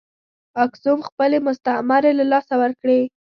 [0.65, 2.99] اکسوم خپلې مستعمرې له لاسه ورکړې.